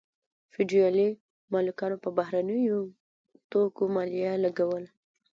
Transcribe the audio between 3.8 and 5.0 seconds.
مالیه لګوله.